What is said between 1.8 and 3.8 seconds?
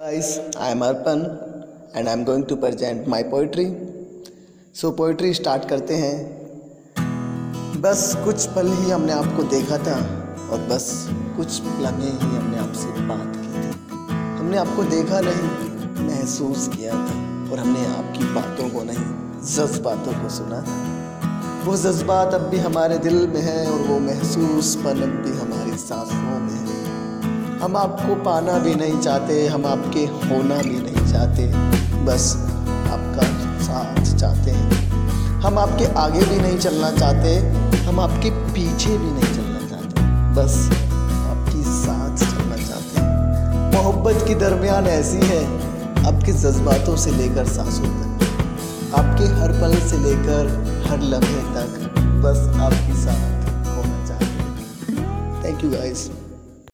and I am going to present my poetry.